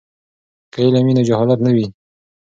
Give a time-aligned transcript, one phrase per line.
[0.71, 1.87] که علم وي نو جهالت نه وي.